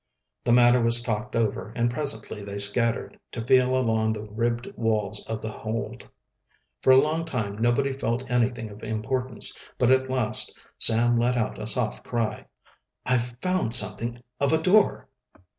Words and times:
The 0.45 0.51
matter 0.51 0.81
was 0.81 1.03
talked 1.03 1.35
over, 1.35 1.71
and 1.75 1.91
presently 1.91 2.43
they 2.43 2.57
scattered, 2.57 3.19
to 3.33 3.45
feel 3.45 3.77
along 3.77 4.13
the 4.13 4.23
ribbed 4.23 4.65
walls 4.75 5.23
of 5.29 5.43
the 5.43 5.51
hold. 5.51 6.09
For 6.81 6.89
a 6.89 6.97
long 6.97 7.23
time 7.23 7.59
nobody 7.59 7.91
felt 7.91 8.27
anything 8.31 8.71
of 8.71 8.81
importance, 8.83 9.69
but 9.77 9.91
at 9.91 10.09
last 10.09 10.57
Sam 10.79 11.19
let 11.19 11.37
out 11.37 11.61
a 11.61 11.67
soft 11.67 12.03
cry: 12.03 12.47
"I've 13.05 13.37
found 13.43 13.75
something 13.75 14.17
of 14.39 14.51
a 14.51 14.57
door!" 14.59 15.07